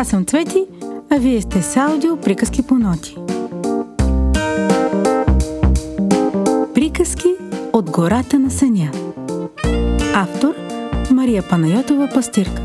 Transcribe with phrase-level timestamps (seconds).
[0.00, 0.64] Аз съм Цвети,
[1.10, 3.16] а вие сте с аудио Приказки по ноти.
[6.74, 7.28] Приказки
[7.72, 8.90] от гората на съня.
[10.14, 10.54] Автор
[11.10, 12.62] Мария Панайотова Пастирка.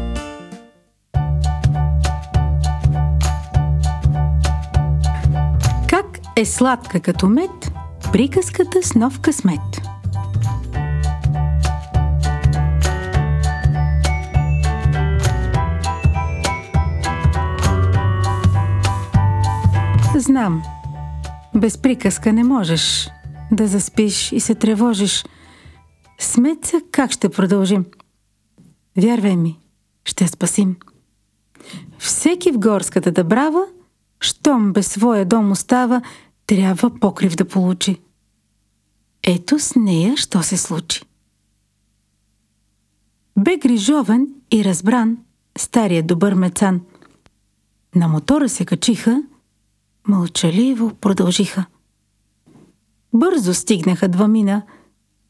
[5.89, 7.71] Как е сладка като мед
[8.11, 9.94] приказката с нов късмет.
[20.17, 20.63] Знам,
[21.55, 23.09] без приказка не можеш
[23.51, 25.25] да заспиш и се тревожиш.
[26.19, 27.85] Смеца как ще продължим?
[28.97, 29.59] Вярвай ми,
[30.05, 30.75] ще спасим.
[31.99, 33.65] Всеки в горската дъбрава,
[34.19, 36.01] щом без своя дом остава,
[36.47, 38.01] трябва покрив да получи.
[39.23, 41.03] Ето с нея, що се случи.
[43.37, 45.17] Бе грижовен и разбран
[45.57, 46.81] стария добър мецан.
[47.95, 49.23] На мотора се качиха–
[50.07, 51.65] Мълчаливо продължиха.
[53.13, 54.63] Бързо стигнаха два мина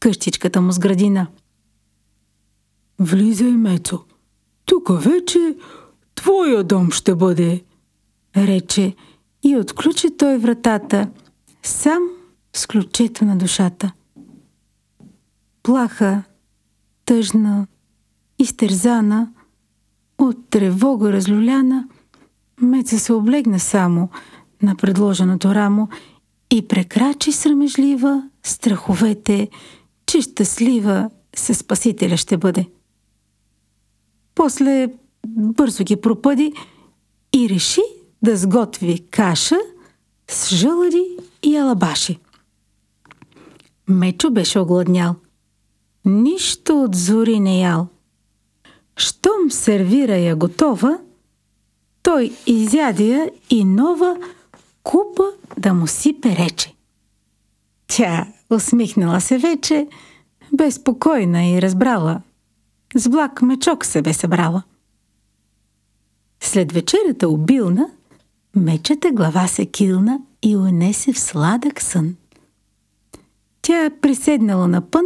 [0.00, 1.26] къщичката му с градина.
[2.98, 4.04] Влизай, Мецо.
[4.64, 5.56] Тук вече
[6.14, 7.64] твоя дом ще бъде,
[8.36, 8.94] рече
[9.42, 11.10] и отключи той вратата,
[11.62, 12.02] сам
[12.56, 13.92] с ключето на душата.
[15.62, 16.22] Плаха,
[17.04, 17.66] тъжна,
[18.38, 19.32] изтерзана,
[20.18, 21.88] от тревога разлюляна,
[22.60, 24.08] Меца се облегна само–
[24.62, 25.88] на предложеното рамо
[26.50, 29.48] и прекрачи срамежлива страховете,
[30.06, 32.66] че щастлива се Спасителя ще бъде.
[34.34, 34.88] После
[35.26, 36.52] бързо ги пропъди
[37.34, 37.80] и реши
[38.22, 39.56] да сготви каша
[40.28, 42.18] с жълъди и алабаши.
[43.88, 45.14] Мечо беше огладнял.
[46.04, 47.88] Нищо от зори не ял.
[48.96, 50.98] Щом сервира я готова,
[52.02, 54.16] той изяде я и нова
[54.86, 55.24] купа
[55.58, 56.74] да му си перече.
[57.86, 59.88] Тя усмихнала се вече,
[60.52, 62.22] безпокойна и разбрала.
[62.94, 64.62] С влак мечок се бе събрала.
[66.40, 67.90] След вечерята обилна,
[68.56, 72.16] мечата глава се килна и унесе в сладък сън.
[73.62, 75.04] Тя приседнала на пън,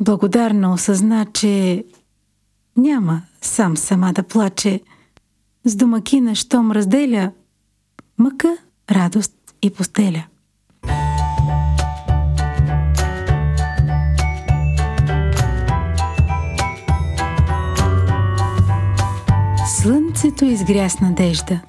[0.00, 1.84] благодарно осъзна, че
[2.76, 4.80] няма сам сама да плаче.
[5.64, 7.32] С домакина, щом разделя
[8.18, 8.56] мъка
[8.90, 10.24] радост и постеля.
[19.68, 21.60] Слънцето изгря с надежда.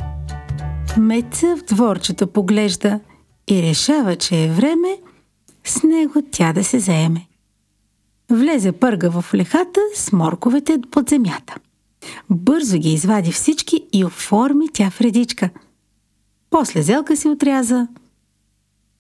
[0.98, 3.00] Меца в дворчето поглежда
[3.50, 4.98] и решава, че е време
[5.64, 7.28] с него тя да се заеме.
[8.32, 11.56] Влезе пърга в лехата с морковете под земята.
[12.30, 15.50] Бързо ги извади всички и оформи тя в редичка–
[16.56, 17.88] после зелка си отряза.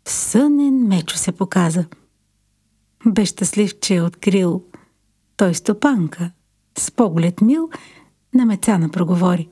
[0.05, 1.85] Сънен мечо се показа.
[3.05, 4.63] Бе щастлив, че е открил.
[5.37, 6.31] Той стопанка,
[6.77, 7.69] с поглед мил,
[8.33, 9.49] на мецана проговори.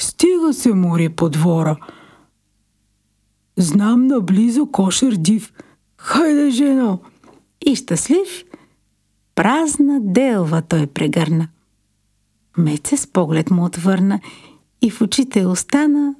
[0.00, 1.76] Стига се мори по двора.
[3.56, 5.52] Знам наблизо кошер див.
[5.96, 7.00] Хайде, жено!
[7.66, 8.44] И щастлив,
[9.34, 11.48] празна делва той прегърна.
[12.58, 14.20] Меце с поглед му отвърна
[14.82, 16.14] и в очите остана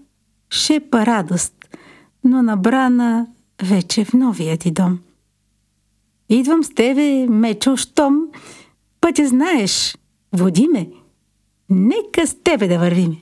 [0.54, 1.54] шепа радост,
[2.24, 3.26] но набрана
[3.62, 4.98] вече в новия ти дом.
[6.28, 8.28] Идвам с тебе, мечо, щом,
[9.00, 9.96] пътя знаеш,
[10.32, 10.88] води ме,
[11.70, 13.16] нека с тебе да вървиме.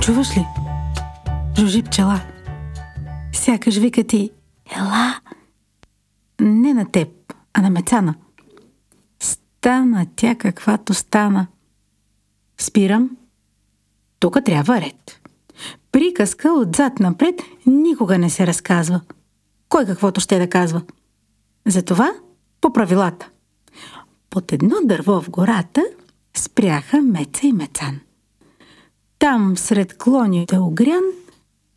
[0.00, 0.46] Чуваш ли?
[1.58, 2.20] Жужи пчела.
[3.32, 4.30] Сякаш вика ти,
[4.76, 5.07] ела,
[6.48, 7.08] не на теб,
[7.54, 8.14] а на мецана.
[9.20, 11.46] Стана тя каквато стана.
[12.58, 13.10] Спирам.
[14.20, 15.20] Тук трябва ред.
[15.92, 19.00] Приказка отзад напред никога не се разказва.
[19.68, 20.82] Кой каквото ще да казва.
[21.66, 22.12] Затова
[22.60, 23.30] по правилата.
[24.30, 25.84] Под едно дърво в гората
[26.36, 28.00] спряха Меца и Мецан.
[29.18, 31.04] Там, сред клоните огрян,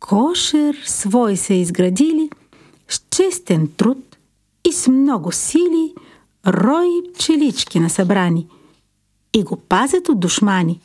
[0.00, 2.30] кошер свой се изградили,
[2.88, 4.11] с честен труд
[4.68, 5.94] и с много сили
[6.46, 8.46] рои пчелички насъбрани
[9.34, 10.80] и го пазят от душмани.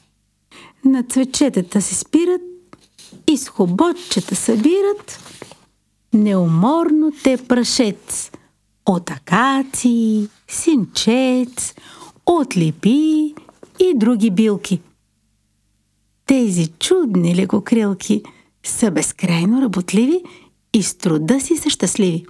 [0.86, 2.42] На цвечетата се спират
[3.28, 5.20] и с хоботчета събират
[6.14, 8.32] неуморно те прашец
[8.86, 11.74] от акации, синчец,
[12.26, 13.36] от липи
[13.80, 14.82] и други билки.
[16.26, 18.24] Тези чудни лекокрилки
[18.64, 20.24] са безкрайно работливи
[20.74, 22.26] и с труда си са щастливи.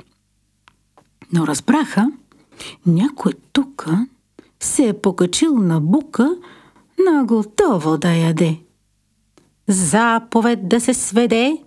[1.33, 2.11] Но разбраха,
[2.85, 3.87] някой тук
[4.59, 6.37] се е покачил на бука
[7.05, 8.59] на готово да яде.
[9.67, 11.63] Заповед да се сведе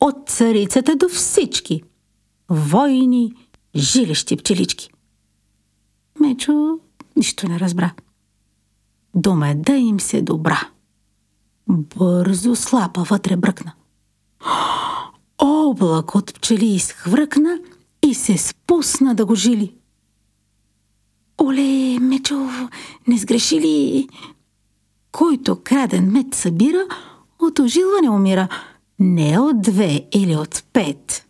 [0.00, 1.82] от царицата до всички.
[2.48, 3.32] Войни,
[3.76, 4.90] жилещи пчелички.
[6.20, 6.78] Мечо
[7.16, 7.92] нищо не разбра.
[9.14, 10.68] До меда им се добра.
[11.68, 13.72] Бързо слапа вътре бръкна.
[15.38, 17.58] Облак от пчели изхвъркна
[18.10, 19.74] и се спусна да го жили.
[21.40, 22.48] Оле, Мечо,
[23.08, 24.08] не сгреши ли?
[25.12, 26.86] Който краден мед събира,
[27.38, 28.48] от ожилване умира.
[28.98, 31.26] Не от две или от пет.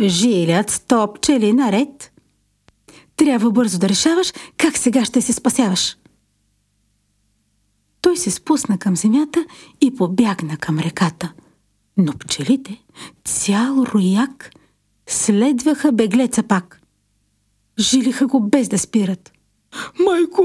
[0.00, 2.12] Жилят сто пчели наред.
[3.16, 5.96] Трябва бързо да решаваш как сега ще се спасяваш.
[8.00, 9.44] Той се спусна към земята
[9.80, 11.32] и побягна към реката.
[11.96, 12.82] Но пчелите,
[13.24, 14.50] цял рояк,
[15.06, 16.80] следваха беглеца пак.
[17.78, 19.32] Жилиха го без да спират.
[20.06, 20.42] Майко,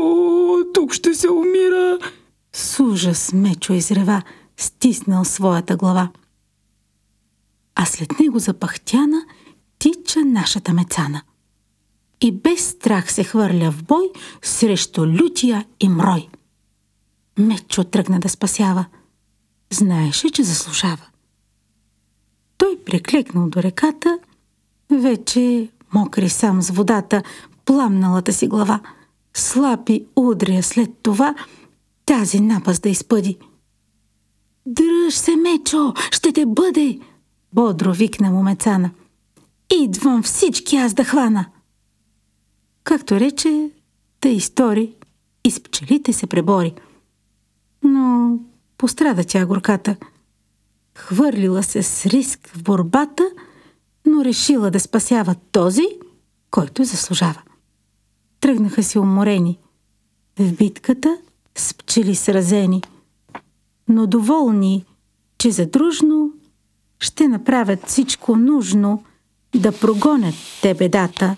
[0.74, 1.98] тук ще се умира!
[2.54, 4.22] С ужас Мечо изрева,
[4.58, 6.12] стиснал своята глава.
[7.76, 9.26] А след него запахтяна
[9.80, 11.22] тича нашата мецана.
[12.22, 14.12] И без страх се хвърля в бой
[14.42, 16.28] срещу лютия и мрой.
[17.38, 18.86] Мечо тръгна да спасява.
[19.72, 21.06] Знаеше, че заслужава.
[22.58, 24.20] Той приклекнал до реката,
[24.92, 27.24] вече мокри сам с водата,
[27.66, 28.80] пламналата си глава.
[29.34, 31.36] Слапи удря след това
[32.06, 33.38] тази напаст да изпъди.
[34.66, 37.00] Дръж се, Мечо, ще те бъде!
[37.54, 38.92] Бодро викна му Мецана.
[39.84, 41.46] Идвам всички аз да хвана.
[42.84, 43.70] Както рече,
[44.20, 44.94] те истори
[45.44, 46.74] и с пчелите се пребори–
[47.84, 48.38] но
[48.78, 49.96] пострада тя горката.
[50.98, 53.24] Хвърлила се с риск в борбата,
[54.20, 55.88] но решила да спасява този,
[56.52, 57.42] който заслужава.
[58.40, 59.60] Тръгнаха си уморени.
[60.40, 61.18] В битката
[61.58, 62.84] с пчели сразени,
[63.88, 64.86] но доволни,
[65.38, 66.32] че задружно
[67.00, 69.04] ще направят всичко нужно
[69.56, 71.36] да прогонят те бедата,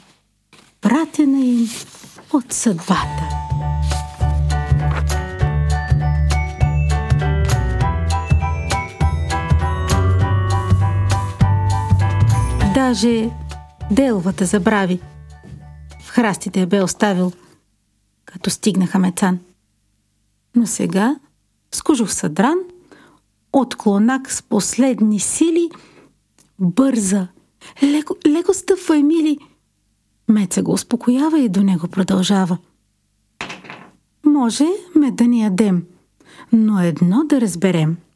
[0.82, 1.68] пратена им
[2.34, 3.41] от съдбата.
[12.82, 13.30] Даже
[13.92, 15.00] делвата забрави.
[16.00, 17.32] В храстите я бе оставил,
[18.26, 19.40] като стигнаха Мецан.
[20.56, 21.16] Но сега,
[21.72, 22.58] с кожух съдран,
[23.54, 25.70] от клонак с последни сили,
[26.60, 27.28] бърза,
[27.84, 29.38] леко, леко стъпва Емили.
[30.28, 32.58] Меца го успокоява и до него продължава.
[34.26, 35.84] Може ме да ни ядем,
[36.54, 37.98] но едно да разберем–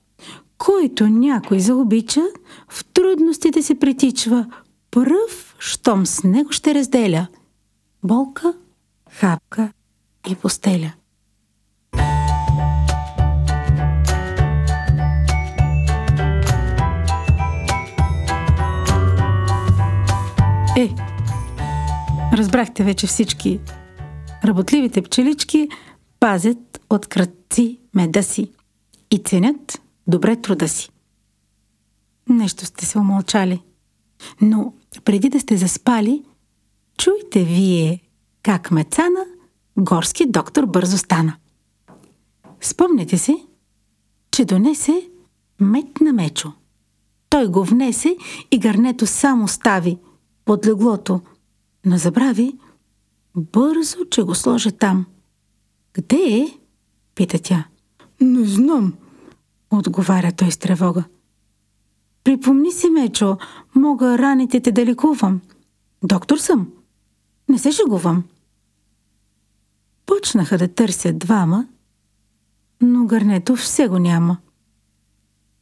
[0.57, 2.21] който някой заобича,
[2.69, 4.45] в трудностите се притичва,
[4.91, 7.27] пръв, щом с него ще разделя.
[8.03, 8.53] Болка,
[9.09, 9.71] хапка
[10.29, 10.91] и постеля.
[20.77, 20.89] Е,
[22.33, 23.59] разбрахте вече всички.
[24.45, 25.69] Работливите пчелички
[26.19, 28.51] пазят от кръци меда си
[29.11, 30.89] и ценят добре труда си.
[32.29, 33.61] Нещо сте се умълчали.
[34.41, 34.73] Но
[35.05, 36.23] преди да сте заспали,
[36.97, 38.01] чуйте вие
[38.43, 39.25] как мецана
[39.77, 41.35] горски доктор бързо стана.
[42.61, 43.35] Спомнете се,
[44.31, 45.09] че донесе
[45.59, 46.51] мед на мечо.
[47.29, 48.17] Той го внесе
[48.51, 49.97] и гърнето само стави
[50.45, 51.21] под леглото,
[51.85, 52.53] но забрави
[53.35, 55.05] бързо, че го сложи там.
[55.93, 56.57] Къде е?
[57.15, 57.67] пита тя.
[58.21, 58.93] Не знам,
[59.71, 61.03] отговаря той с тревога.
[62.23, 63.37] Припомни си, Мечо,
[63.75, 65.41] мога раните те да лекувам.
[66.03, 66.71] Доктор съм.
[67.49, 68.23] Не се шегувам.
[70.05, 71.67] Почнаха да търсят двама,
[72.81, 74.37] но гърнето все го няма.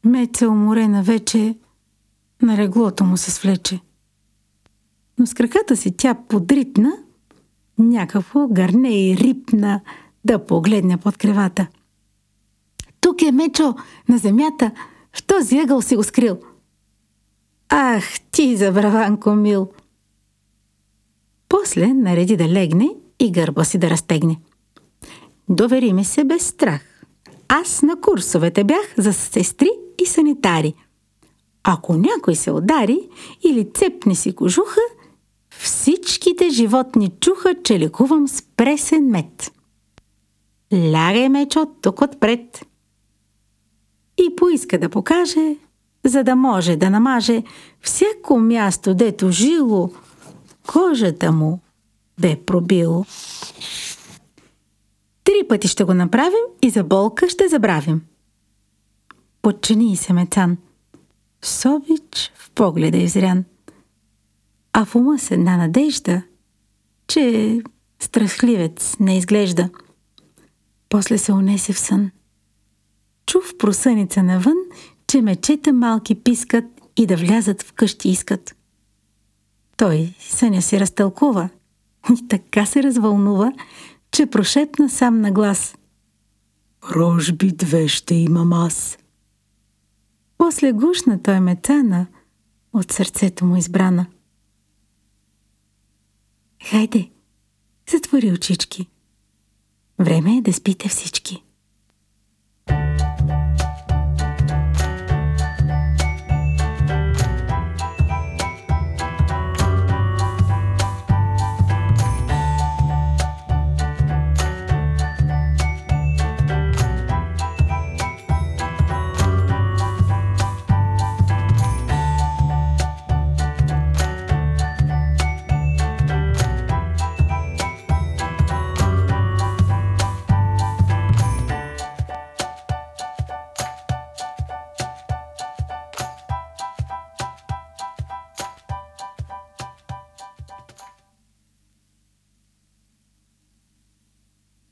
[0.05, 1.57] Меца уморена вече
[2.41, 3.79] на реглото му се свлече.
[5.17, 6.93] Но с краката си тя подритна,
[7.77, 9.81] някакво гърне и рипна
[10.25, 11.67] да погледне под кревата–
[13.13, 13.75] тук е Мечо,
[14.09, 14.71] на земята.
[15.15, 16.37] В този ъгъл си го скрил.
[17.69, 19.69] Ах, ти забраванко мил!
[21.49, 22.89] После нареди да легне
[23.19, 24.39] и гърба си да разтегне.
[25.49, 27.03] Довери ми се без страх.
[27.47, 29.69] Аз на курсовете бях за сестри
[30.01, 30.73] и санитари.
[31.63, 33.09] Ако някой се удари
[33.43, 34.81] или цепни си кожуха,
[35.49, 39.51] всичките животни чуха, че лекувам с пресен мед.
[40.73, 42.65] Лягай, мечо, тук отпред
[44.31, 45.55] и поиска да покаже
[46.05, 47.43] за да може да намаже
[47.81, 49.91] всяко място, дето жило,
[50.67, 51.59] кожата му
[52.19, 53.05] бе пробило.
[55.23, 58.01] Три пъти ще го направим и за болка ще забравим.
[59.41, 60.57] Подчини се Мецан.
[61.41, 63.43] Собич в погледа изрян.
[64.73, 66.21] А в ума с една надежда,
[67.07, 67.61] че
[67.99, 69.69] страхливец не изглежда.
[70.89, 72.11] После се унесе в сън.
[73.25, 74.57] Чу в просъница навън,
[75.07, 76.65] че мечета малки пискат
[76.97, 78.55] и да влязат в къщи искат.
[79.77, 81.49] Той съня си разтълкува
[82.11, 83.53] и така се развълнува,
[84.11, 85.75] че прошепна сам на глас.
[86.91, 88.97] Рожби две ще имам аз.
[90.37, 92.07] После гушна той мецана
[92.73, 94.05] от сърцето му избрана.
[96.63, 97.09] Хайде,
[97.91, 98.89] затвори очички.
[99.99, 101.42] Време е да спите всички.